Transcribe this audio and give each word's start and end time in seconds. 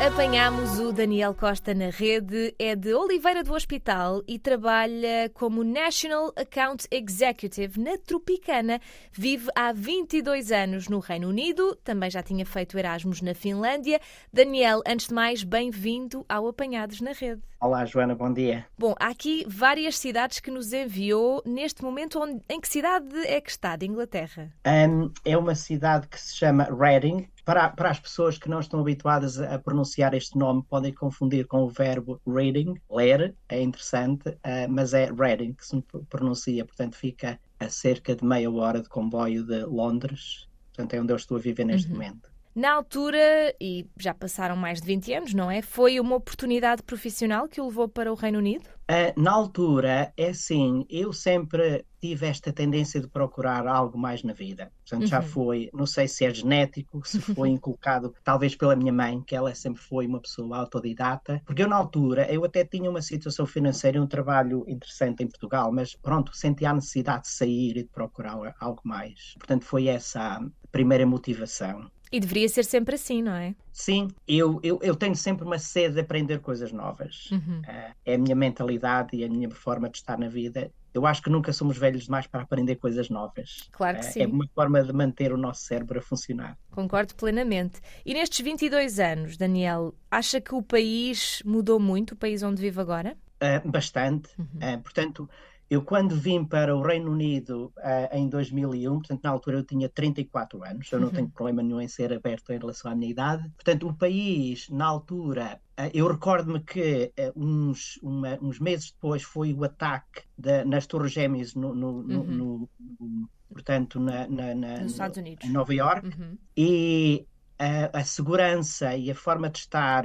Apanhámos 0.00 0.78
o 0.78 0.94
Daniel 0.94 1.34
Costa 1.34 1.74
na 1.74 1.90
rede, 1.90 2.54
é 2.58 2.74
de 2.74 2.94
Oliveira 2.94 3.44
do 3.44 3.52
Hospital 3.52 4.22
e 4.26 4.38
trabalha 4.38 5.30
como 5.34 5.62
National 5.62 6.32
Account 6.36 6.86
Executive 6.90 7.78
na 7.78 7.98
Tropicana. 7.98 8.80
Vive 9.12 9.48
há 9.54 9.74
22 9.74 10.50
anos 10.52 10.88
no 10.88 11.00
Reino 11.00 11.28
Unido, 11.28 11.76
também 11.84 12.10
já 12.10 12.22
tinha 12.22 12.46
feito 12.46 12.78
Erasmus 12.78 13.20
na 13.20 13.34
Finlândia. 13.34 14.00
Daniel, 14.32 14.80
antes 14.86 15.08
de 15.08 15.12
mais, 15.12 15.44
bem-vindo 15.44 16.24
ao 16.26 16.48
Apanhados 16.48 17.02
na 17.02 17.12
Rede. 17.12 17.42
Olá, 17.60 17.84
Joana, 17.84 18.14
bom 18.14 18.32
dia. 18.32 18.64
Bom, 18.78 18.94
há 18.98 19.08
aqui 19.08 19.44
várias 19.46 19.98
cidades 19.98 20.40
que 20.40 20.50
nos 20.50 20.72
enviou 20.72 21.42
neste 21.44 21.82
momento. 21.82 22.18
Onde, 22.18 22.40
em 22.48 22.58
que 22.58 22.66
cidade 22.66 23.14
é 23.26 23.38
que 23.38 23.50
está, 23.50 23.76
de 23.76 23.84
Inglaterra? 23.84 24.50
Um, 24.66 25.12
é 25.26 25.36
uma 25.36 25.54
cidade 25.54 26.08
que 26.08 26.18
se 26.18 26.36
chama 26.36 26.64
Reading. 26.64 27.28
Para, 27.50 27.68
para 27.68 27.90
as 27.90 27.98
pessoas 27.98 28.38
que 28.38 28.48
não 28.48 28.60
estão 28.60 28.78
habituadas 28.78 29.40
a 29.40 29.58
pronunciar 29.58 30.14
este 30.14 30.38
nome, 30.38 30.62
podem 30.70 30.94
confundir 30.94 31.48
com 31.48 31.64
o 31.64 31.68
verbo 31.68 32.22
reading, 32.24 32.74
ler, 32.88 33.34
é 33.48 33.60
interessante, 33.60 34.28
uh, 34.28 34.68
mas 34.70 34.94
é 34.94 35.06
Reading 35.06 35.54
que 35.54 35.66
se 35.66 35.82
pronuncia, 36.08 36.64
portanto 36.64 36.94
fica 36.94 37.40
a 37.58 37.68
cerca 37.68 38.14
de 38.14 38.24
meia 38.24 38.48
hora 38.48 38.80
de 38.80 38.88
comboio 38.88 39.44
de 39.44 39.64
Londres, 39.64 40.46
portanto 40.68 40.94
é 40.94 41.00
onde 41.00 41.12
eu 41.12 41.16
estou 41.16 41.38
a 41.38 41.40
viver 41.40 41.64
neste 41.64 41.88
Uhum. 41.88 41.94
momento. 41.94 42.30
Na 42.54 42.72
altura, 42.74 43.54
e 43.60 43.88
já 43.98 44.12
passaram 44.14 44.56
mais 44.56 44.80
de 44.80 44.86
20 44.86 45.12
anos, 45.12 45.34
não 45.34 45.50
é? 45.50 45.62
Foi 45.62 45.98
uma 46.00 46.16
oportunidade 46.16 46.82
profissional 46.82 47.48
que 47.48 47.60
o 47.60 47.66
levou 47.66 47.88
para 47.88 48.12
o 48.12 48.16
Reino 48.16 48.38
Unido? 48.38 48.68
Uh, 48.90 49.14
na 49.20 49.30
altura, 49.30 50.12
é 50.16 50.30
assim, 50.30 50.84
eu 50.90 51.12
sempre 51.12 51.86
tive 52.00 52.26
esta 52.26 52.52
tendência 52.52 53.00
de 53.00 53.06
procurar 53.06 53.64
algo 53.68 53.96
mais 53.96 54.24
na 54.24 54.32
vida. 54.32 54.72
Portanto, 54.84 55.06
já 55.06 55.18
Uhum. 55.18 55.22
foi, 55.22 55.70
não 55.72 55.86
sei 55.86 56.08
se 56.08 56.24
é 56.24 56.34
genético, 56.34 57.00
se 57.06 57.22
foi 57.22 57.50
inculcado 57.50 58.12
talvez 58.24 58.56
pela 58.56 58.74
minha 58.74 58.92
mãe, 58.92 59.22
que 59.22 59.36
ela 59.36 59.54
sempre 59.54 59.80
foi 59.80 60.08
uma 60.08 60.20
pessoa 60.20 60.56
autodidata, 60.58 61.40
porque 61.46 61.62
eu 61.62 61.68
na 61.68 61.76
altura, 61.76 62.26
eu 62.32 62.44
até 62.44 62.64
tinha 62.64 62.90
uma 62.90 63.00
situação 63.00 63.46
financeira 63.46 63.98
e 63.98 64.00
um 64.00 64.08
trabalho 64.08 64.64
interessante 64.66 65.22
em 65.22 65.28
Portugal, 65.28 65.70
mas 65.70 65.94
pronto, 65.94 66.34
sentia 66.34 66.70
a 66.70 66.74
necessidade 66.74 67.22
de 67.22 67.28
sair 67.28 67.70
e 67.76 67.82
de 67.84 67.88
procurar 67.90 68.56
algo 68.58 68.80
mais. 68.84 69.34
Portanto, 69.38 69.64
foi 69.64 69.86
essa 69.86 70.40
primeira 70.70 71.06
motivação. 71.06 71.90
E 72.12 72.18
deveria 72.18 72.48
ser 72.48 72.64
sempre 72.64 72.96
assim, 72.96 73.22
não 73.22 73.32
é? 73.32 73.54
Sim, 73.72 74.08
eu, 74.26 74.58
eu, 74.64 74.80
eu 74.82 74.96
tenho 74.96 75.14
sempre 75.14 75.44
uma 75.44 75.60
sede 75.60 75.94
de 75.94 76.00
aprender 76.00 76.40
coisas 76.40 76.72
novas. 76.72 77.30
Uhum. 77.30 77.60
Uh, 77.60 77.94
é 78.04 78.14
a 78.14 78.18
minha 78.18 78.34
mentalidade 78.34 79.16
e 79.16 79.24
a 79.24 79.28
minha 79.28 79.48
forma 79.50 79.88
de 79.88 79.98
estar 79.98 80.18
na 80.18 80.28
vida. 80.28 80.72
Eu 80.92 81.06
acho 81.06 81.22
que 81.22 81.30
nunca 81.30 81.52
somos 81.52 81.78
velhos 81.78 82.04
demais 82.06 82.26
para 82.26 82.42
aprender 82.42 82.74
coisas 82.76 83.08
novas. 83.08 83.68
Claro 83.70 84.00
que 84.00 84.06
Uh, 84.06 84.12
sim. 84.12 84.22
É 84.22 84.26
uma 84.26 84.44
forma 84.52 84.82
de 84.82 84.92
manter 84.92 85.32
o 85.32 85.36
nosso 85.36 85.62
cérebro 85.62 86.00
a 86.00 86.02
funcionar. 86.02 86.58
Concordo 86.72 87.14
plenamente. 87.14 87.80
E 88.04 88.12
nestes 88.12 88.40
22 88.40 88.98
anos, 88.98 89.36
Daniel, 89.36 89.94
acha 90.10 90.40
que 90.40 90.52
o 90.52 90.62
país 90.62 91.40
mudou 91.44 91.78
muito, 91.78 92.12
o 92.12 92.16
país 92.16 92.42
onde 92.42 92.60
vive 92.60 92.80
agora? 92.80 93.16
Uh, 93.40 93.70
bastante. 93.70 94.30
Uhum. 94.36 94.46
Uh, 94.74 94.82
portanto, 94.82 95.30
eu 95.70 95.82
quando 95.82 96.16
vim 96.16 96.44
para 96.44 96.74
o 96.76 96.82
Reino 96.82 97.12
Unido 97.12 97.72
uh, 97.78 98.12
em 98.16 98.28
2001, 98.28 98.92
portanto 98.98 99.20
na 99.22 99.30
altura 99.30 99.58
eu 99.58 99.64
tinha 99.64 99.88
34 99.88 100.64
anos, 100.64 100.90
eu 100.90 100.98
não 100.98 101.06
Uhum. 101.08 101.14
tenho 101.14 101.28
problema 101.30 101.62
nenhum 101.62 101.80
em 101.80 101.86
ser 101.88 102.12
aberto 102.12 102.50
em 102.52 102.58
relação 102.58 102.90
à 102.90 102.94
minha 102.96 103.10
idade. 103.10 103.48
Portanto, 103.56 103.86
o 103.88 103.94
país, 103.94 104.68
na 104.68 104.84
altura, 104.86 105.60
uh, 105.78 105.90
eu 105.94 106.08
recordo-me 106.08 106.58
que 106.60 107.12
uh, 107.18 107.32
uns, 107.40 107.98
uma- 108.02 108.36
uns 108.42 108.58
meses 108.58 108.90
depois 108.90 109.22
foi 109.22 109.54
o 109.54 109.62
ataque 109.62 110.22
da- 110.36 110.64
nas 110.64 110.86
Torres 110.88 111.12
Gêmeas, 111.12 111.54
no, 111.54 111.72
no- 111.74 111.98
Uhum. 111.98 112.02
no- 112.24 112.68
no- 112.98 113.30
portanto, 113.48 114.00
na, 114.00 114.26
na- 114.28 114.54
na- 114.54 114.80
Nos 114.80 114.92
Estados 114.92 115.18
Unidos. 115.18 115.44
em 115.46 115.52
Nova 115.52 115.72
York. 115.74 116.06
Uhum. 116.06 116.36
E 116.56 117.26
a, 117.58 117.98
a 118.00 118.04
segurança 118.04 118.96
e 118.96 119.10
a 119.10 119.14
forma 119.14 119.48
de 119.50 119.58
estar 119.58 120.04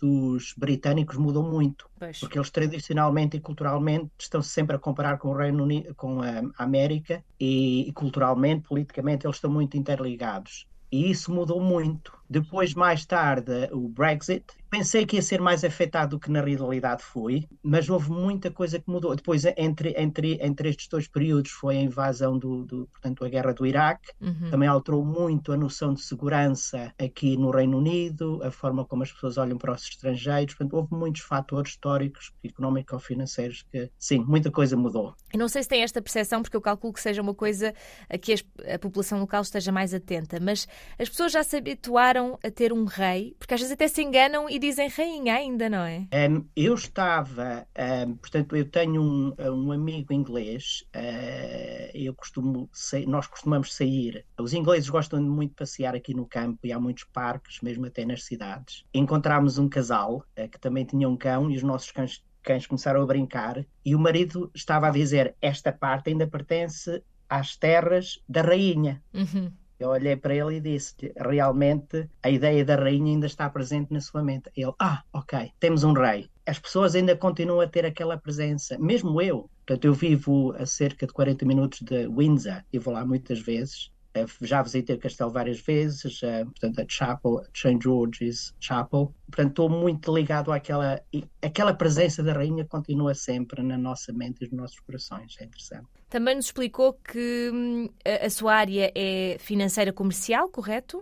dos 0.00 0.52
britânicos 0.56 1.16
mudou 1.16 1.42
muito, 1.42 1.88
porque 2.20 2.38
eles 2.38 2.50
tradicionalmente 2.50 3.36
e 3.36 3.40
culturalmente 3.40 4.10
estão 4.18 4.42
sempre 4.42 4.74
a 4.74 4.78
comparar 4.78 5.18
com 5.18 5.28
o 5.28 5.36
Reino 5.36 5.62
Unido, 5.62 5.94
com 5.94 6.20
a, 6.20 6.40
a 6.58 6.64
América 6.64 7.24
e, 7.38 7.88
e 7.88 7.92
culturalmente, 7.92 8.68
politicamente, 8.68 9.26
eles 9.26 9.36
estão 9.36 9.50
muito 9.50 9.76
interligados. 9.76 10.66
E 10.90 11.10
isso 11.10 11.32
mudou 11.32 11.60
muito. 11.60 12.17
Depois, 12.30 12.74
mais 12.74 13.04
tarde, 13.06 13.68
o 13.72 13.88
Brexit. 13.88 14.44
Pensei 14.70 15.06
que 15.06 15.16
ia 15.16 15.22
ser 15.22 15.40
mais 15.40 15.64
afetado 15.64 16.16
do 16.16 16.20
que 16.20 16.30
na 16.30 16.42
realidade 16.42 17.02
foi, 17.02 17.46
mas 17.62 17.88
houve 17.88 18.10
muita 18.10 18.50
coisa 18.50 18.78
que 18.78 18.90
mudou. 18.90 19.16
Depois, 19.16 19.46
entre, 19.56 19.94
entre, 19.96 20.38
entre 20.42 20.68
estes 20.68 20.88
dois 20.88 21.08
períodos, 21.08 21.50
foi 21.52 21.78
a 21.78 21.80
invasão 21.80 22.38
do, 22.38 22.66
do 22.66 22.86
portanto, 22.88 23.24
a 23.24 23.28
guerra 23.30 23.54
do 23.54 23.64
Iraque, 23.64 24.10
Uhum. 24.20 24.50
também 24.50 24.68
alterou 24.68 25.02
muito 25.02 25.52
a 25.52 25.56
noção 25.56 25.94
de 25.94 26.02
segurança 26.02 26.92
aqui 26.98 27.34
no 27.38 27.50
Reino 27.50 27.78
Unido, 27.78 28.40
a 28.42 28.50
forma 28.50 28.84
como 28.84 29.02
as 29.02 29.10
pessoas 29.10 29.38
olham 29.38 29.56
para 29.56 29.72
os 29.72 29.82
estrangeiros. 29.84 30.54
Portanto, 30.54 30.74
houve 30.74 30.94
muitos 30.94 31.22
fatores 31.22 31.70
históricos, 31.72 32.30
económico-financeiros 32.44 33.64
que, 33.70 33.90
sim, 33.98 34.18
muita 34.18 34.50
coisa 34.50 34.76
mudou. 34.76 35.14
Eu 35.32 35.38
não 35.38 35.48
sei 35.48 35.62
se 35.62 35.68
tem 35.68 35.82
esta 35.82 36.00
percepção, 36.02 36.42
porque 36.42 36.56
eu 36.56 36.60
calculo 36.60 36.92
que 36.92 37.00
seja 37.00 37.22
uma 37.22 37.34
coisa 37.34 37.72
a 38.08 38.18
que 38.18 38.34
a 38.72 38.78
população 38.78 39.18
local 39.20 39.42
esteja 39.42 39.72
mais 39.72 39.92
atenta, 39.94 40.38
mas 40.40 40.66
as 40.98 41.08
pessoas 41.08 41.32
já 41.32 41.42
se 41.42 41.56
habituaram 41.56 42.17
a 42.42 42.50
ter 42.50 42.72
um 42.72 42.84
rei, 42.84 43.34
porque 43.38 43.54
às 43.54 43.60
vezes 43.60 43.72
até 43.72 43.86
se 43.86 44.02
enganam 44.02 44.48
e 44.48 44.58
dizem 44.58 44.88
rainha 44.88 45.34
ainda, 45.34 45.68
não 45.68 45.82
é? 45.82 46.06
Um, 46.28 46.44
eu 46.56 46.74
estava, 46.74 47.66
um, 48.06 48.16
portanto, 48.16 48.56
eu 48.56 48.64
tenho 48.64 49.02
um, 49.02 49.34
um 49.38 49.72
amigo 49.72 50.12
inglês, 50.12 50.84
uh, 50.94 51.90
eu 51.94 52.14
costumo, 52.14 52.68
nós 53.06 53.26
costumamos 53.26 53.74
sair. 53.74 54.24
Os 54.38 54.52
ingleses 54.52 54.88
gostam 54.88 55.22
de 55.22 55.28
muito 55.28 55.54
passear 55.54 55.94
aqui 55.94 56.14
no 56.14 56.26
campo 56.26 56.58
e 56.64 56.72
há 56.72 56.80
muitos 56.80 57.04
parques, 57.04 57.60
mesmo 57.60 57.86
até 57.86 58.04
nas 58.04 58.24
cidades. 58.24 58.84
Encontramos 58.92 59.58
um 59.58 59.68
casal 59.68 60.24
uh, 60.38 60.48
que 60.48 60.58
também 60.58 60.84
tinha 60.84 61.08
um 61.08 61.16
cão 61.16 61.50
e 61.50 61.56
os 61.56 61.62
nossos 61.62 61.90
cães, 61.90 62.24
cães 62.42 62.66
começaram 62.66 63.02
a 63.02 63.06
brincar 63.06 63.64
e 63.84 63.94
o 63.94 63.98
marido 63.98 64.50
estava 64.54 64.88
a 64.88 64.90
dizer: 64.90 65.34
Esta 65.40 65.72
parte 65.72 66.10
ainda 66.10 66.26
pertence 66.26 67.02
às 67.28 67.56
terras 67.56 68.20
da 68.28 68.42
rainha. 68.42 69.02
Uhum. 69.12 69.52
Eu 69.78 69.90
olhei 69.90 70.16
para 70.16 70.34
ele 70.34 70.56
e 70.56 70.60
disse 70.60 70.94
realmente 71.16 72.08
a 72.22 72.30
ideia 72.30 72.64
da 72.64 72.74
rainha 72.74 73.12
ainda 73.12 73.26
está 73.26 73.48
presente 73.48 73.92
na 73.92 74.00
sua 74.00 74.22
mente. 74.24 74.50
Ele, 74.56 74.72
ah, 74.80 75.02
ok, 75.12 75.52
temos 75.60 75.84
um 75.84 75.92
rei. 75.92 76.28
As 76.44 76.58
pessoas 76.58 76.94
ainda 76.94 77.16
continuam 77.16 77.60
a 77.60 77.68
ter 77.68 77.86
aquela 77.86 78.18
presença, 78.18 78.76
mesmo 78.78 79.20
eu. 79.22 79.48
Portanto, 79.66 79.84
eu 79.84 79.94
vivo 79.94 80.52
a 80.58 80.66
cerca 80.66 81.06
de 81.06 81.12
40 81.12 81.44
minutos 81.46 81.80
de 81.82 82.08
Windsor 82.08 82.64
e 82.72 82.78
vou 82.78 82.92
lá 82.94 83.06
muitas 83.06 83.38
vezes. 83.38 83.92
Eh, 84.14 84.26
Já 84.40 84.62
visitei 84.62 84.96
o 84.96 84.98
castelo 84.98 85.30
várias 85.30 85.60
vezes, 85.60 86.22
eh, 86.22 86.44
portanto, 86.44 86.80
a 86.80 86.84
Chapel, 86.88 87.42
St. 87.54 87.78
George's 87.80 88.54
Chapel. 88.58 89.14
Portanto, 89.26 89.50
estou 89.50 89.68
muito 89.68 90.12
ligado 90.12 90.50
àquela. 90.50 91.00
Aquela 91.42 91.74
presença 91.74 92.22
da 92.22 92.32
rainha 92.32 92.64
continua 92.64 93.14
sempre 93.14 93.62
na 93.62 93.78
nossa 93.78 94.12
mente 94.12 94.44
e 94.44 94.48
nos 94.48 94.56
nossos 94.56 94.80
corações. 94.80 95.36
É 95.40 95.44
interessante. 95.44 95.97
Também 96.08 96.34
nos 96.34 96.46
explicou 96.46 96.94
que 96.94 97.50
hum, 97.52 97.88
a 98.04 98.30
sua 98.30 98.54
área 98.54 98.90
é 98.94 99.36
financeira 99.38 99.92
comercial, 99.92 100.48
correto? 100.48 100.98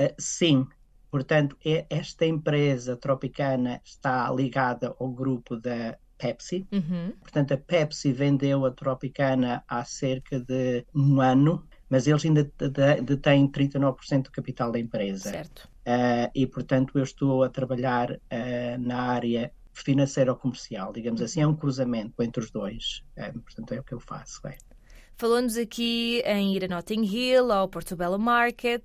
Uh, 0.00 0.14
sim, 0.18 0.66
portanto, 1.10 1.56
esta 1.90 2.26
empresa 2.26 2.96
Tropicana 2.96 3.80
está 3.84 4.30
ligada 4.30 4.94
ao 4.98 5.08
grupo 5.08 5.56
da 5.56 5.98
Pepsi. 6.18 6.66
Uhum. 6.72 7.12
Portanto, 7.20 7.52
a 7.52 7.56
Pepsi 7.58 8.12
vendeu 8.12 8.64
a 8.64 8.70
Tropicana 8.70 9.62
há 9.68 9.84
cerca 9.84 10.40
de 10.40 10.84
um 10.94 11.20
ano, 11.20 11.66
mas 11.88 12.06
eles 12.06 12.24
ainda 12.24 12.44
de- 12.44 12.68
de- 12.70 13.00
detêm 13.02 13.46
39% 13.48 14.24
do 14.24 14.32
capital 14.32 14.72
da 14.72 14.78
empresa. 14.78 15.30
Certo. 15.30 15.68
Uh, 15.86 16.30
e, 16.34 16.46
portanto, 16.46 16.98
eu 16.98 17.04
estou 17.04 17.44
a 17.44 17.48
trabalhar 17.48 18.10
uh, 18.12 18.78
na 18.80 19.02
área 19.02 19.52
financeira 19.82 20.32
ou 20.32 20.38
comercial, 20.38 20.92
digamos 20.92 21.20
assim, 21.20 21.42
é 21.42 21.46
um 21.46 21.54
cruzamento 21.54 22.22
entre 22.22 22.42
os 22.42 22.50
dois. 22.50 23.02
Uh, 23.16 23.40
portanto, 23.40 23.72
é 23.72 23.80
o 23.80 23.84
que 23.84 23.94
eu 23.94 24.00
faço. 24.00 24.46
é. 24.46 24.56
Falou-nos 25.18 25.56
aqui 25.56 26.22
em 26.26 26.54
ir 26.54 26.64
a 26.64 26.68
Notting 26.68 27.02
Hill, 27.02 27.50
ao 27.50 27.68
Portobello 27.68 28.18
Market. 28.18 28.84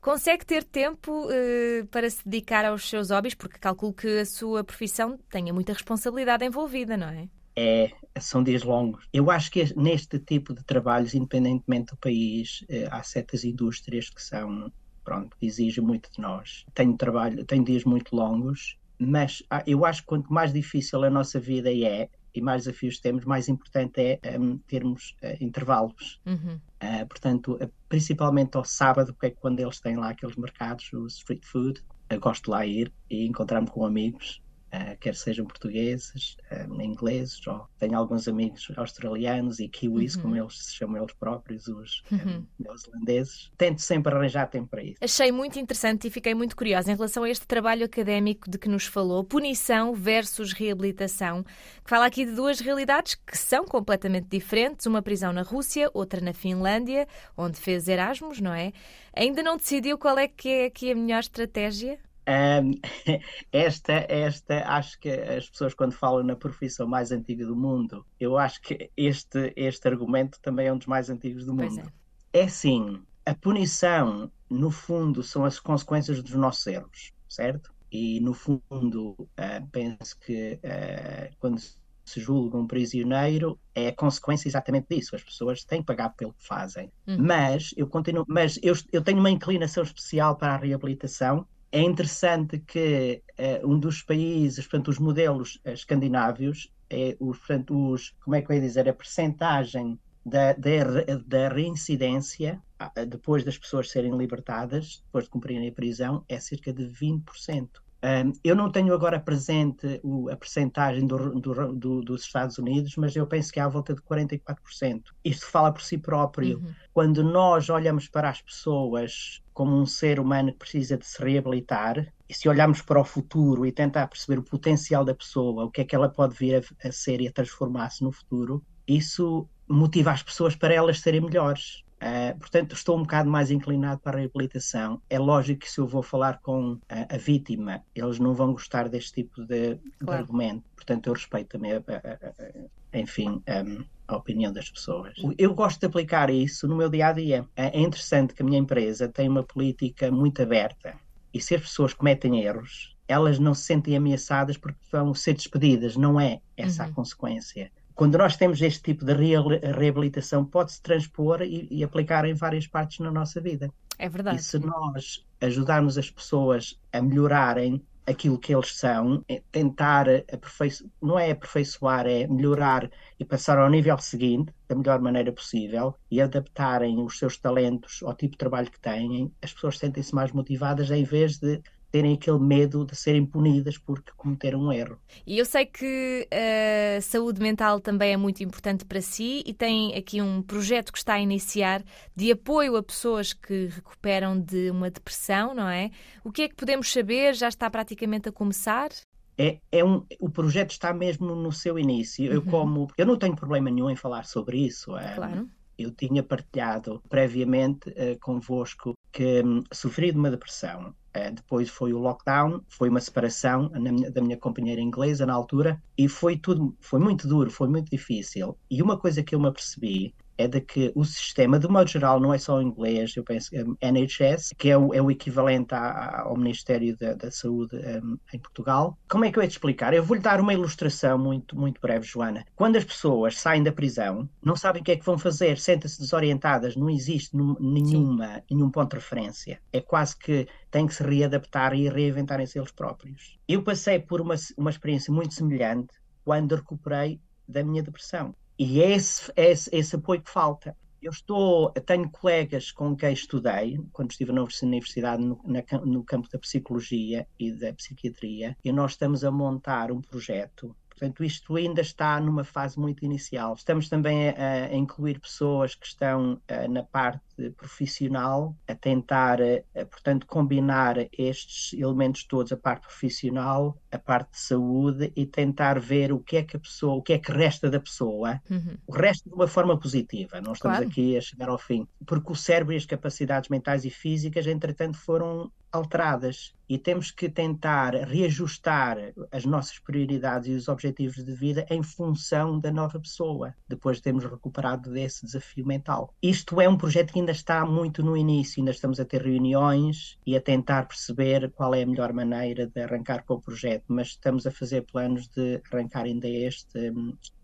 Consegue 0.00 0.46
ter 0.46 0.64
tempo 0.64 1.28
eh, 1.30 1.84
para 1.90 2.08
se 2.08 2.26
dedicar 2.26 2.64
aos 2.64 2.88
seus 2.88 3.10
hobbies? 3.10 3.34
Porque 3.34 3.58
calculo 3.58 3.92
que 3.92 4.20
a 4.20 4.24
sua 4.24 4.64
profissão 4.64 5.18
tenha 5.28 5.52
muita 5.52 5.74
responsabilidade 5.74 6.46
envolvida, 6.46 6.96
não 6.96 7.08
é? 7.08 7.28
É, 7.54 7.92
são 8.18 8.42
dias 8.42 8.62
longos. 8.62 9.06
Eu 9.12 9.30
acho 9.30 9.50
que 9.50 9.78
neste 9.78 10.18
tipo 10.18 10.54
de 10.54 10.64
trabalhos, 10.64 11.14
independentemente 11.14 11.92
do 11.92 11.98
país, 11.98 12.64
eh, 12.70 12.88
há 12.90 13.02
certas 13.02 13.44
indústrias 13.44 14.08
que 14.08 14.22
são, 14.22 14.72
pronto, 15.04 15.36
que 15.38 15.44
exigem 15.44 15.84
muito 15.84 16.10
de 16.10 16.22
nós. 16.22 16.64
Tenho 16.72 16.96
trabalho, 16.96 17.44
tenho 17.44 17.62
dias 17.62 17.84
muito 17.84 18.16
longos, 18.16 18.78
mas 18.98 19.42
ah, 19.50 19.62
eu 19.66 19.84
acho 19.84 20.02
que 20.02 20.06
quanto 20.06 20.32
mais 20.32 20.52
difícil 20.52 21.04
a 21.04 21.10
nossa 21.10 21.38
vida 21.38 21.72
é 21.72 22.08
e 22.34 22.40
mais 22.40 22.64
desafios 22.64 22.98
temos, 22.98 23.24
mais 23.24 23.48
importante 23.48 23.98
é 23.98 24.20
em, 24.36 24.58
termos 24.58 25.16
eh, 25.22 25.38
intervalos. 25.40 26.20
Uhum. 26.26 26.60
Uh, 26.82 27.06
portanto, 27.08 27.54
uh, 27.54 27.72
principalmente 27.88 28.56
ao 28.56 28.64
sábado, 28.64 29.14
que 29.18 29.26
é 29.26 29.30
quando 29.30 29.58
eles 29.60 29.80
têm 29.80 29.96
lá 29.96 30.10
aqueles 30.10 30.36
mercados, 30.36 30.92
o 30.92 31.06
street 31.06 31.44
food, 31.44 31.82
eu 32.10 32.20
gosto 32.20 32.44
de 32.44 32.50
lá 32.50 32.66
ir 32.66 32.92
e 33.10 33.26
encontrar-me 33.26 33.68
com 33.68 33.86
amigos. 33.86 34.42
Uh, 34.76 34.96
quer 34.98 35.14
sejam 35.14 35.46
portugueses, 35.46 36.36
uh, 36.50 36.82
ingleses, 36.82 37.44
ou 37.46 37.66
tenho 37.78 37.96
alguns 37.96 38.28
amigos 38.28 38.68
australianos 38.76 39.58
e 39.60 39.68
kiwis, 39.68 40.16
uhum. 40.16 40.22
como 40.22 40.36
eles 40.36 40.66
se 40.66 40.74
chamam 40.74 40.98
eles 40.98 41.12
próprios, 41.14 41.66
os 41.68 42.02
uhum. 42.10 42.44
neozelandeses. 42.58 43.50
Tento 43.56 43.80
sempre 43.80 44.14
arranjar 44.14 44.46
tempo 44.48 44.68
para 44.68 44.82
isso. 44.82 44.96
Achei 45.00 45.32
muito 45.32 45.58
interessante 45.58 46.08
e 46.08 46.10
fiquei 46.10 46.34
muito 46.34 46.56
curiosa 46.56 46.90
em 46.90 46.94
relação 46.94 47.22
a 47.22 47.30
este 47.30 47.46
trabalho 47.46 47.84
académico 47.84 48.50
de 48.50 48.58
que 48.58 48.68
nos 48.68 48.86
falou, 48.86 49.24
punição 49.24 49.94
versus 49.94 50.52
reabilitação, 50.52 51.42
que 51.42 51.90
fala 51.90 52.06
aqui 52.06 52.24
de 52.24 52.32
duas 52.32 52.60
realidades 52.60 53.14
que 53.14 53.36
são 53.36 53.64
completamente 53.64 54.28
diferentes, 54.28 54.86
uma 54.86 55.02
prisão 55.02 55.32
na 55.32 55.42
Rússia, 55.42 55.90
outra 55.94 56.20
na 56.20 56.32
Finlândia, 56.32 57.06
onde 57.36 57.58
fez 57.58 57.88
Erasmus, 57.88 58.40
não 58.40 58.52
é? 58.52 58.72
Ainda 59.14 59.42
não 59.42 59.56
decidiu 59.56 59.96
qual 59.96 60.18
é 60.18 60.28
que 60.28 60.48
é 60.48 60.64
aqui 60.66 60.90
a 60.90 60.94
melhor 60.94 61.20
estratégia? 61.20 61.98
Um, 62.28 62.72
esta, 63.52 64.04
esta, 64.08 64.68
acho 64.68 64.98
que 64.98 65.08
as 65.08 65.48
pessoas 65.48 65.74
quando 65.74 65.92
falam 65.92 66.24
na 66.24 66.34
profissão 66.34 66.86
mais 66.86 67.12
antiga 67.12 67.46
do 67.46 67.54
mundo, 67.54 68.04
eu 68.18 68.36
acho 68.36 68.60
que 68.60 68.90
este, 68.96 69.52
este 69.56 69.88
argumento 69.88 70.38
também 70.40 70.66
é 70.66 70.72
um 70.72 70.78
dos 70.78 70.86
mais 70.86 71.08
antigos 71.08 71.46
do 71.46 71.54
mundo. 71.54 71.92
É. 72.32 72.40
é 72.40 72.48
sim, 72.48 73.00
a 73.24 73.34
punição, 73.34 74.30
no 74.50 74.70
fundo, 74.70 75.22
são 75.22 75.44
as 75.44 75.58
consequências 75.58 76.22
dos 76.22 76.34
nossos 76.34 76.66
erros, 76.66 77.12
certo? 77.28 77.74
E 77.90 78.20
no 78.20 78.34
fundo, 78.34 79.12
uh, 79.20 79.66
penso 79.70 80.18
que 80.18 80.54
uh, 80.54 81.34
quando 81.38 81.60
se 82.06 82.20
julga 82.20 82.56
um 82.56 82.66
prisioneiro 82.66 83.58
é 83.74 83.88
a 83.88 83.94
consequência 83.94 84.48
exatamente 84.48 84.86
disso. 84.88 85.16
As 85.16 85.24
pessoas 85.24 85.64
têm 85.64 85.80
que 85.80 85.86
pagar 85.86 86.10
pelo 86.10 86.32
que 86.32 86.46
fazem. 86.46 86.90
Uhum. 87.06 87.16
Mas 87.18 87.74
eu 87.76 87.88
continuo, 87.88 88.24
mas 88.28 88.58
eu, 88.62 88.74
eu 88.92 89.02
tenho 89.02 89.18
uma 89.18 89.30
inclinação 89.30 89.82
especial 89.82 90.36
para 90.36 90.54
a 90.54 90.56
reabilitação 90.56 91.46
é 91.72 91.80
interessante 91.80 92.58
que 92.58 93.22
uh, 93.38 93.68
um 93.68 93.78
dos 93.78 94.02
países, 94.02 94.66
portanto, 94.66 94.88
os 94.88 94.98
modelos 94.98 95.56
uh, 95.64 95.70
escandinávios, 95.70 96.72
é 96.88 97.16
os, 97.18 97.38
portanto, 97.38 97.92
os, 97.92 98.10
como 98.20 98.36
é 98.36 98.42
que 98.42 98.50
eu 98.50 98.56
ia 98.56 98.62
dizer, 98.62 98.88
a 98.88 98.94
percentagem 98.94 99.98
da, 100.24 100.52
da, 100.54 101.16
da 101.24 101.48
reincidência 101.48 102.60
ah, 102.78 102.92
depois 103.06 103.44
das 103.44 103.56
pessoas 103.56 103.90
serem 103.90 104.16
libertadas, 104.16 105.02
depois 105.06 105.24
de 105.24 105.30
cumprirem 105.30 105.68
a 105.68 105.72
prisão, 105.72 106.24
é 106.28 106.38
cerca 106.38 106.72
de 106.72 106.84
20%. 106.84 107.68
Um, 108.06 108.32
eu 108.44 108.54
não 108.54 108.70
tenho 108.70 108.94
agora 108.94 109.18
presente 109.18 109.98
o, 110.04 110.28
a 110.28 110.36
percentagem 110.36 111.04
do, 111.04 111.40
do, 111.40 111.72
do, 111.74 112.00
dos 112.02 112.22
Estados 112.22 112.56
Unidos, 112.56 112.94
mas 112.96 113.16
eu 113.16 113.26
penso 113.26 113.52
que 113.52 113.58
é 113.58 113.62
à 113.64 113.68
volta 113.68 113.94
de 113.94 114.00
44%. 114.02 115.02
Isto 115.24 115.46
fala 115.46 115.72
por 115.72 115.82
si 115.82 115.98
próprio. 115.98 116.58
Uhum. 116.58 116.74
Quando 116.92 117.24
nós 117.24 117.68
olhamos 117.68 118.06
para 118.06 118.30
as 118.30 118.40
pessoas 118.40 119.42
como 119.52 119.76
um 119.76 119.86
ser 119.86 120.20
humano 120.20 120.52
que 120.52 120.58
precisa 120.58 120.96
de 120.96 121.04
se 121.04 121.20
reabilitar, 121.20 122.06
e 122.28 122.34
se 122.34 122.48
olharmos 122.48 122.82
para 122.82 123.00
o 123.00 123.04
futuro 123.04 123.64
e 123.64 123.72
tentar 123.72 124.06
perceber 124.08 124.38
o 124.38 124.42
potencial 124.42 125.04
da 125.04 125.14
pessoa, 125.14 125.64
o 125.64 125.70
que 125.70 125.80
é 125.80 125.84
que 125.84 125.94
ela 125.94 126.08
pode 126.08 126.36
vir 126.36 126.56
a, 126.56 126.88
a 126.88 126.92
ser 126.92 127.20
e 127.20 127.28
a 127.28 127.32
transformar-se 127.32 128.02
no 128.02 128.12
futuro, 128.12 128.64
isso 128.86 129.48
motiva 129.68 130.12
as 130.12 130.22
pessoas 130.22 130.54
para 130.54 130.74
elas 130.74 131.00
serem 131.00 131.20
melhores. 131.20 131.84
Uh, 131.96 132.38
portanto, 132.38 132.74
estou 132.74 132.96
um 132.98 133.02
bocado 133.02 133.30
mais 133.30 133.50
inclinado 133.50 134.00
para 134.00 134.18
a 134.18 134.20
reabilitação. 134.20 135.00
É 135.08 135.18
lógico 135.18 135.60
que 135.60 135.70
se 135.70 135.80
eu 135.80 135.86
vou 135.86 136.02
falar 136.02 136.40
com 136.40 136.78
a, 136.88 137.14
a 137.14 137.18
vítima, 137.18 137.82
eles 137.94 138.18
não 138.18 138.34
vão 138.34 138.52
gostar 138.52 138.88
deste 138.88 139.22
tipo 139.22 139.42
de, 139.44 139.76
claro. 139.76 139.78
de 139.98 140.10
argumento. 140.10 140.64
Portanto, 140.74 141.06
eu 141.06 141.14
respeito 141.14 141.48
também, 141.48 141.72
a, 141.72 141.78
a, 141.78 142.98
enfim, 142.98 143.42
um, 143.48 143.84
a 144.06 144.16
opinião 144.16 144.52
das 144.52 144.70
pessoas. 144.70 145.14
Eu 145.38 145.54
gosto 145.54 145.80
de 145.80 145.86
aplicar 145.86 146.30
isso 146.30 146.68
no 146.68 146.76
meu 146.76 146.88
dia 146.88 147.08
a 147.08 147.12
dia. 147.12 147.48
É 147.56 147.78
interessante 147.80 148.34
que 148.34 148.42
a 148.42 148.44
minha 148.44 148.58
empresa 148.58 149.08
tem 149.08 149.28
uma 149.28 149.42
política 149.42 150.10
muito 150.10 150.42
aberta 150.42 150.94
e 151.32 151.40
se 151.40 151.54
as 151.54 151.62
pessoas 151.62 151.92
cometem 151.92 152.42
erros, 152.42 152.96
elas 153.08 153.38
não 153.38 153.54
se 153.54 153.64
sentem 153.64 153.96
ameaçadas 153.96 154.56
porque 154.56 154.78
vão 154.90 155.14
ser 155.14 155.34
despedidas. 155.34 155.96
Não 155.96 156.20
é 156.20 156.40
essa 156.56 156.84
uhum. 156.84 156.90
a 156.90 156.92
consequência 156.92 157.70
quando 157.96 158.18
nós 158.18 158.36
temos 158.36 158.60
este 158.60 158.82
tipo 158.82 159.06
de 159.06 159.14
reabilitação, 159.14 160.44
pode-se 160.44 160.82
transpor 160.82 161.40
e, 161.40 161.66
e, 161.70 161.82
aplicar 161.82 162.26
em 162.26 162.34
várias 162.34 162.66
partes 162.66 162.98
na 162.98 163.10
nossa 163.10 163.40
vida. 163.40 163.72
É 163.98 164.06
verdade. 164.06 164.36
E 164.36 164.42
se 164.42 164.58
nós 164.58 165.24
ajudarmos 165.40 165.96
as 165.96 166.10
pessoas 166.10 166.78
a 166.92 167.00
melhorarem 167.00 167.82
aquilo 168.06 168.38
que 168.38 168.54
eles 168.54 168.76
são, 168.76 169.24
é 169.26 169.42
tentar 169.50 170.06
aperfeiçoar, 170.32 170.90
não 171.02 171.18
é 171.18 171.30
aperfeiçoar, 171.30 172.06
é 172.06 172.26
melhorar 172.26 172.88
e 173.18 173.24
passar 173.24 173.58
ao 173.58 173.68
nível 173.70 173.98
seguinte 173.98 174.52
da 174.68 174.76
melhor 174.76 175.00
maneira 175.00 175.32
possível 175.32 175.94
e 176.10 176.20
adaptarem 176.20 177.02
os 177.02 177.18
seus 177.18 177.36
talentos 177.38 178.02
ao 178.04 178.14
tipo 178.14 178.32
de 178.32 178.38
trabalho 178.38 178.70
que 178.70 178.78
têm, 178.78 179.32
as 179.42 179.52
pessoas 179.52 179.78
sentem-se 179.78 180.14
mais 180.14 180.30
motivadas 180.32 180.90
em 180.90 181.02
vez 181.02 181.38
de 181.38 181.60
terem 181.96 182.12
aquele 182.12 182.38
medo 182.38 182.84
de 182.84 182.94
serem 182.94 183.24
punidas 183.24 183.78
porque 183.78 184.12
cometeram 184.18 184.60
um 184.60 184.72
erro. 184.72 184.98
E 185.26 185.38
eu 185.38 185.46
sei 185.46 185.64
que 185.64 186.28
a 186.30 187.00
saúde 187.00 187.40
mental 187.40 187.80
também 187.80 188.12
é 188.12 188.16
muito 188.18 188.42
importante 188.42 188.84
para 188.84 189.00
si 189.00 189.42
e 189.46 189.54
tem 189.54 189.94
aqui 189.94 190.20
um 190.20 190.42
projeto 190.42 190.92
que 190.92 190.98
está 190.98 191.14
a 191.14 191.20
iniciar 191.20 191.82
de 192.14 192.30
apoio 192.30 192.76
a 192.76 192.82
pessoas 192.82 193.32
que 193.32 193.66
recuperam 193.66 194.38
de 194.38 194.70
uma 194.70 194.90
depressão, 194.90 195.54
não 195.54 195.68
é? 195.68 195.90
O 196.22 196.30
que 196.30 196.42
é 196.42 196.48
que 196.48 196.54
podemos 196.54 196.92
saber? 196.92 197.34
Já 197.34 197.48
está 197.48 197.70
praticamente 197.70 198.28
a 198.28 198.32
começar? 198.32 198.90
É, 199.38 199.58
é 199.72 199.82
um, 199.82 200.04
o 200.20 200.28
projeto 200.28 200.72
está 200.72 200.92
mesmo 200.92 201.34
no 201.34 201.50
seu 201.50 201.78
início. 201.78 202.26
Uhum. 202.26 202.34
Eu, 202.34 202.42
como, 202.42 202.88
eu 202.98 203.06
não 203.06 203.16
tenho 203.16 203.34
problema 203.34 203.70
nenhum 203.70 203.88
em 203.88 203.96
falar 203.96 204.26
sobre 204.26 204.58
isso. 204.58 204.94
É, 204.98 205.14
claro. 205.14 205.48
Eu 205.78 205.90
tinha 205.90 206.22
partilhado 206.22 207.02
previamente 207.08 207.88
uh, 207.90 208.18
convosco 208.20 208.94
que 209.12 209.42
um, 209.42 209.62
sofri 209.72 210.12
de 210.12 210.18
uma 210.18 210.30
depressão 210.30 210.94
depois 211.30 211.68
foi 211.68 211.92
o 211.92 211.98
lockdown, 211.98 212.60
foi 212.68 212.88
uma 212.88 213.00
separação 213.00 213.70
minha, 213.74 214.10
da 214.10 214.20
minha 214.20 214.36
companheira 214.36 214.80
inglesa 214.80 215.26
na 215.26 215.34
altura 215.34 215.82
e 215.96 216.08
foi 216.08 216.36
tudo, 216.36 216.76
foi 216.80 217.00
muito 217.00 217.26
duro, 217.28 217.50
foi 217.50 217.68
muito 217.68 217.90
difícil. 217.90 218.56
E 218.70 218.82
uma 218.82 218.98
coisa 218.98 219.22
que 219.22 219.34
eu 219.34 219.40
me 219.40 219.48
apercebi 219.48 220.14
é 220.38 220.46
de 220.46 220.60
que 220.60 220.92
o 220.94 221.04
sistema, 221.04 221.58
de 221.58 221.68
modo 221.68 221.88
geral, 221.88 222.20
não 222.20 222.32
é 222.32 222.38
só 222.38 222.58
o 222.58 222.62
inglês, 222.62 223.16
eu 223.16 223.24
penso 223.24 223.50
que 223.50 223.62
um, 223.62 223.76
NHS, 223.80 224.52
que 224.56 224.70
é 224.70 224.76
o, 224.76 224.92
é 224.92 225.00
o 225.00 225.10
equivalente 225.10 225.74
à, 225.74 226.22
ao 226.22 226.36
Ministério 226.36 226.96
da, 226.96 227.14
da 227.14 227.30
Saúde 227.30 227.76
um, 227.76 228.18
em 228.32 228.38
Portugal. 228.38 228.98
Como 229.08 229.24
é 229.24 229.30
que 229.30 229.38
eu 229.38 229.42
ia 229.42 229.48
te 229.48 229.52
explicar? 229.52 229.94
Eu 229.94 230.02
vou-lhe 230.02 230.22
dar 230.22 230.40
uma 230.40 230.52
ilustração 230.52 231.18
muito, 231.18 231.56
muito 231.56 231.80
breve, 231.80 232.06
Joana. 232.06 232.44
Quando 232.54 232.76
as 232.76 232.84
pessoas 232.84 233.38
saem 233.38 233.62
da 233.62 233.72
prisão, 233.72 234.28
não 234.42 234.56
sabem 234.56 234.82
o 234.82 234.84
que 234.84 234.92
é 234.92 234.96
que 234.96 235.04
vão 235.04 235.18
fazer, 235.18 235.58
sentem-se 235.58 236.00
desorientadas, 236.00 236.76
não 236.76 236.90
existe 236.90 237.36
nenhuma, 237.60 238.42
nenhum 238.50 238.70
ponto 238.70 238.90
de 238.90 238.96
referência. 238.96 239.60
É 239.72 239.80
quase 239.80 240.16
que 240.16 240.46
têm 240.70 240.86
que 240.86 240.94
se 240.94 241.02
readaptar 241.02 241.74
e 241.74 241.88
reinventarem-se 241.88 242.58
eles 242.58 242.72
próprios. 242.72 243.38
Eu 243.48 243.62
passei 243.62 243.98
por 243.98 244.20
uma, 244.20 244.34
uma 244.56 244.70
experiência 244.70 245.12
muito 245.12 245.34
semelhante 245.34 245.94
quando 246.24 246.56
recuperei 246.56 247.20
da 247.48 247.62
minha 247.62 247.82
depressão. 247.82 248.34
E 248.58 248.80
é 248.80 248.92
esse, 248.92 249.32
é 249.36 249.50
esse, 249.50 249.96
apoio 249.96 250.22
que 250.22 250.30
falta. 250.30 250.76
Eu 251.00 251.10
estou, 251.10 251.70
tenho 251.72 252.10
colegas 252.10 252.72
com 252.72 252.96
quem 252.96 253.12
estudei, 253.12 253.78
quando 253.92 254.10
estive 254.10 254.32
na 254.32 254.46
universidade, 254.62 255.22
no, 255.22 255.40
na, 255.44 255.62
no 255.84 256.02
campo 256.02 256.28
da 256.28 256.38
psicologia 256.38 257.26
e 257.38 257.52
da 257.52 257.72
psiquiatria, 257.72 258.56
e 258.64 258.72
nós 258.72 258.92
estamos 258.92 259.22
a 259.22 259.30
montar 259.30 259.92
um 259.92 260.00
projeto 260.00 260.74
Portanto, 260.96 261.22
isto 261.22 261.54
ainda 261.56 261.82
está 261.82 262.18
numa 262.18 262.42
fase 262.42 262.80
muito 262.80 263.04
inicial. 263.04 263.52
Estamos 263.52 263.86
também 263.86 264.30
a, 264.30 264.64
a 264.64 264.74
incluir 264.74 265.20
pessoas 265.20 265.74
que 265.74 265.86
estão 265.86 266.40
a, 266.48 266.54
eh, 266.54 266.68
na 266.68 266.82
parte 266.82 267.22
profissional, 267.56 268.56
a 268.66 268.74
tentar, 268.74 269.40
a, 269.40 269.44
eh, 269.44 269.84
portanto, 269.90 270.26
combinar 270.26 270.96
estes 271.12 271.72
elementos 271.78 272.24
todos, 272.24 272.52
a 272.52 272.56
parte 272.56 272.86
profissional, 272.86 273.76
a 273.90 273.98
parte 273.98 274.32
de 274.32 274.38
saúde 274.38 275.12
e 275.14 275.26
tentar 275.26 275.78
ver 275.78 276.12
o 276.12 276.20
que 276.20 276.36
é 276.36 276.42
que 276.42 276.56
a 276.56 276.60
pessoa, 276.60 276.94
o 276.94 277.02
que 277.02 277.12
é 277.12 277.18
que 277.18 277.32
resta 277.32 277.70
da 277.70 277.80
pessoa, 277.80 278.40
uhum. 278.50 278.76
o 278.86 278.92
resto 278.92 279.28
de 279.28 279.34
uma 279.34 279.46
forma 279.46 279.78
positiva. 279.78 280.40
Não 280.40 280.52
estamos 280.52 280.78
claro. 280.78 280.86
aqui 280.86 281.16
a 281.16 281.20
chegar 281.20 281.48
ao 281.48 281.58
fim, 281.58 281.86
porque 282.06 282.32
o 282.32 282.36
cérebro 282.36 282.72
e 282.72 282.76
as 282.76 282.86
capacidades 282.86 283.48
mentais 283.48 283.84
e 283.84 283.90
físicas, 283.90 284.46
entretanto, 284.46 284.96
foram 284.96 285.50
alteradas 285.76 286.54
e 286.68 286.78
temos 286.78 287.10
que 287.10 287.28
tentar 287.28 287.94
reajustar 287.94 288.98
as 289.30 289.44
nossas 289.44 289.78
prioridades 289.78 290.48
e 290.48 290.52
os 290.52 290.68
objetivos 290.68 291.24
de 291.24 291.32
vida 291.32 291.64
em 291.70 291.82
função 291.82 292.58
da 292.58 292.72
nova 292.72 292.98
pessoa, 292.98 293.54
depois 293.68 293.98
de 293.98 294.04
termos 294.04 294.24
recuperado 294.24 294.90
desse 294.90 295.24
desafio 295.24 295.64
mental. 295.64 296.12
Isto 296.20 296.60
é 296.60 296.68
um 296.68 296.76
projeto 296.76 297.12
que 297.12 297.18
ainda 297.26 297.32
está 297.32 297.66
muito 297.66 298.04
no 298.04 298.16
início, 298.16 298.60
ainda 298.60 298.70
estamos 298.70 299.00
a 299.00 299.04
ter 299.04 299.20
reuniões 299.20 300.16
e 300.24 300.36
a 300.36 300.40
tentar 300.40 300.86
perceber 300.86 301.50
qual 301.50 301.74
é 301.74 301.82
a 301.82 301.86
melhor 301.86 302.12
maneira 302.12 302.68
de 302.68 302.80
arrancar 302.80 303.24
com 303.24 303.34
o 303.34 303.40
projeto, 303.40 303.84
mas 303.88 304.08
estamos 304.08 304.46
a 304.46 304.50
fazer 304.52 304.82
planos 304.82 305.26
de 305.28 305.60
arrancar 305.72 306.04
ainda 306.04 306.28
este, 306.28 306.92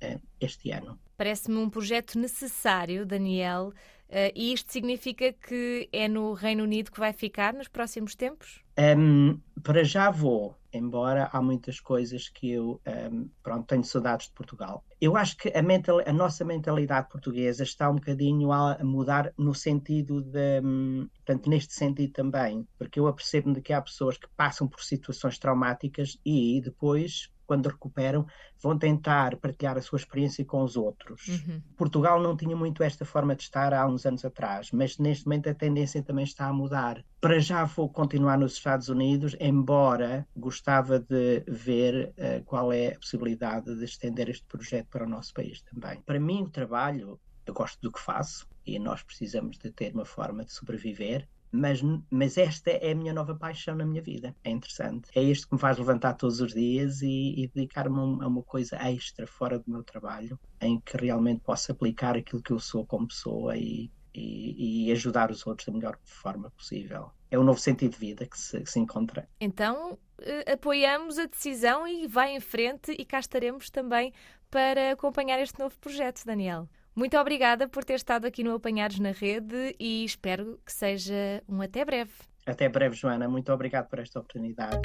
eh, 0.01 0.21
este 0.41 0.71
ano. 0.71 1.01
Parece-me 1.23 1.57
um 1.59 1.71
projeto 1.71 2.19
necessário, 2.19 3.07
Daniel, 3.07 3.73
Uh, 4.13 4.29
e 4.35 4.53
isto 4.53 4.71
significa 4.71 5.33
que 5.33 5.89
é 5.91 6.07
no 6.07 6.35
Reino 6.35 6.65
Unido 6.65 6.93
que 6.93 7.01
vai 7.01 7.15
ficar 7.15 7.55
nos 7.55 7.67
próximos 7.67 8.15
tempos? 8.15 8.63
Um, 8.79 9.41
para 9.63 9.83
já 9.85 10.11
vou, 10.11 10.55
embora 10.71 11.31
há 11.33 11.41
muitas 11.41 11.81
coisas 11.81 12.29
que 12.29 12.51
eu 12.51 12.79
um, 13.11 13.31
pronto, 13.43 13.67
tenho 13.67 13.83
saudades 13.83 14.27
de 14.27 14.35
Portugal. 14.35 14.85
Eu 15.01 15.17
acho 15.17 15.39
que 15.39 15.49
a, 15.57 15.63
mental, 15.63 16.03
a 16.07 16.13
nossa 16.13 16.45
mentalidade 16.45 17.09
portuguesa 17.09 17.63
está 17.63 17.89
um 17.89 17.95
bocadinho 17.95 18.53
a, 18.53 18.75
a 18.75 18.85
mudar 18.85 19.33
no 19.39 19.55
sentido 19.55 20.21
de, 20.21 20.61
um, 20.63 21.09
portanto, 21.15 21.49
neste 21.49 21.73
sentido 21.73 22.13
também, 22.13 22.69
porque 22.77 23.01
eu 23.01 23.07
apercebo-me 23.07 23.55
de 23.55 23.63
que 23.63 23.73
há 23.73 23.81
pessoas 23.81 24.19
que 24.19 24.29
passam 24.37 24.69
por 24.69 24.83
situações 24.83 25.39
traumáticas 25.39 26.19
e 26.23 26.61
depois 26.63 27.32
quando 27.47 27.69
recuperam, 27.69 28.27
vão 28.61 28.79
tentar 28.79 29.37
partilhar 29.37 29.77
a 29.77 29.83
sua 29.83 29.99
experiência 29.99 30.45
com 30.45 30.63
os 30.63 30.77
outros. 30.77 31.29
Uhum. 31.29 31.63
Portugal 31.77 32.21
não 32.21 32.37
tinha 32.37 32.57
muito 32.57 32.83
esta 32.83 33.05
forma 33.05 33.35
de 33.35 33.43
estar 33.43 33.73
há 33.75 33.87
uns 33.87 34.07
anos 34.07 34.25
atrás, 34.25 34.71
mas 34.73 34.99
neste 34.99 35.27
momento 35.27 35.49
a 35.49 35.55
tendência 35.55 36.03
também 36.03 36.25
está 36.25 36.47
a 36.47 36.53
mudar. 36.53 37.05
Para 37.21 37.39
já 37.39 37.65
vou 37.65 37.89
continuar 37.89 38.39
nos 38.39 38.55
Estados 38.55 38.89
Unidos, 38.89 39.37
embora 39.41 40.27
gostava 40.37 40.99
de 40.99 41.45
ver 41.47 42.13
uh, 42.19 42.45
qual 42.45 42.73
é 42.73 42.89
a 42.89 42.99
possibilidade 42.99 43.75
de 43.77 43.85
estender 43.85 44.29
este 44.29 44.45
projeto 44.47 44.89
para 44.89 45.05
o 45.05 45.09
nosso 45.09 45.33
país 45.35 45.63
também. 45.63 46.01
Para 46.03 46.21
mim, 46.21 46.43
o 46.43 46.51
trabalho, 46.51 47.21
eu 47.47 47.55
gosto 47.55 47.81
do 47.81 47.93
que 47.93 48.01
faço 48.01 48.47
e 48.65 48.79
nós 48.79 49.03
precisamos 49.03 49.59
de 49.59 49.71
ter 49.71 49.93
uma 49.93 50.05
forma 50.05 50.45
de 50.45 50.53
sobreviver 50.53 51.29
mas, 51.53 51.83
mas 52.11 52.39
esta 52.39 52.71
é 52.71 52.93
a 52.93 52.95
minha 52.95 53.13
nova 53.13 53.35
paixão 53.35 53.75
na 53.75 53.85
minha 53.85 54.01
vida. 54.03 54.35
É 54.43 54.51
interessante. 54.51 55.11
É 55.15 55.23
isto 55.23 55.47
que 55.47 55.55
me 55.55 55.61
faz 55.61 55.79
levantar 55.79 56.15
todos 56.15 56.41
os 56.41 56.55
dias 56.55 57.03
e, 57.03 57.35
e 57.37 57.51
dedicar-me 57.55 57.99
a 57.99 58.27
uma 58.27 58.43
coisa 58.43 58.77
extra 58.89 59.27
fora 59.27 59.59
do 59.59 59.71
meu 59.71 59.85
trabalho, 59.85 60.41
em 60.61 60.81
que 60.81 60.97
realmente 60.97 61.43
posso 61.45 61.71
aplicar 61.71 62.17
aquilo 62.17 62.43
que 62.43 62.53
eu 62.53 62.59
sou 62.59 62.87
como 62.87 63.07
pessoa 63.07 63.57
e, 63.57 63.91
e, 64.15 64.87
e 64.87 64.93
ajudar 64.93 65.31
os 65.31 65.47
outros 65.47 65.67
da 65.67 65.73
melhor 65.73 65.99
forma 66.05 66.51
possível. 66.51 67.11
É 67.31 67.39
um 67.39 67.45
novo 67.45 67.61
sentido 67.61 67.93
de 67.93 67.99
vida 67.99 68.27
que 68.27 68.39
se, 68.39 68.61
que 68.61 68.71
se 68.71 68.79
encontra. 68.79 69.29
Então, 69.41 69.99
eh, 70.21 70.53
apoiamos 70.53 71.19
a 71.19 71.27
decisão 71.27 71.87
e 71.87 72.07
vai 72.07 72.35
em 72.35 72.41
frente 72.41 72.93
e 72.93 73.05
cá 73.05 73.19
estaremos 73.19 73.71
também 73.71 74.13
para 74.51 74.93
acompanhar 74.93 75.41
este 75.41 75.59
novo 75.59 75.79
projeto, 75.79 76.25
Daniel. 76.27 76.69
Muito 76.95 77.17
obrigada 77.17 77.67
por 77.69 77.85
ter 77.85 77.95
estado 77.95 78.27
aqui 78.27 78.45
no 78.45 78.55
Apanhados 78.55 78.99
na 78.99 79.13
Rede 79.13 79.75
e 79.81 80.05
espero 80.05 80.61
que 80.65 80.73
seja 80.73 81.43
um 81.49 81.63
até 81.63 81.85
breve. 81.85 82.13
Até 82.45 82.69
breve, 82.69 82.95
Joana. 82.95 83.29
Muito 83.29 83.53
obrigado 83.53 83.89
por 83.89 83.99
esta 83.99 84.19
oportunidade. 84.19 84.81